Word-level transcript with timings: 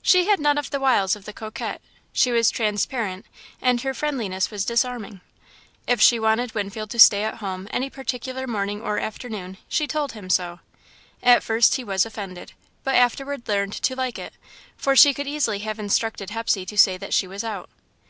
She 0.00 0.26
had 0.28 0.40
none 0.40 0.56
of 0.56 0.70
the 0.70 0.80
wiles 0.80 1.14
of 1.16 1.26
the 1.26 1.34
coquette; 1.34 1.82
she 2.10 2.32
was 2.32 2.50
transparent, 2.50 3.26
and 3.60 3.78
her 3.82 3.92
friendliness 3.92 4.50
was 4.50 4.64
disarming. 4.64 5.20
If 5.86 6.00
she 6.00 6.18
wanted 6.18 6.54
Winfield 6.54 6.88
to 6.92 6.98
stay 6.98 7.24
at 7.24 7.40
home 7.44 7.68
any 7.70 7.90
particular 7.90 8.46
morning 8.46 8.80
or 8.80 8.98
afternoon, 8.98 9.58
she 9.68 9.86
told 9.86 10.12
him 10.12 10.30
so. 10.30 10.60
At 11.22 11.42
first 11.42 11.74
he 11.76 11.84
was 11.84 12.06
offended, 12.06 12.54
but 12.84 12.94
afterward 12.94 13.46
learned 13.48 13.74
to 13.82 13.94
like 13.94 14.18
it, 14.18 14.32
for 14.78 14.96
she 14.96 15.12
could 15.12 15.26
easily 15.26 15.58
have 15.58 15.78
instructed 15.78 16.30
Hepsey 16.30 16.64
to 16.64 16.78
say 16.78 16.96
that 16.96 17.12
she 17.12 17.26
was 17.26 17.44
out. 17.44 17.68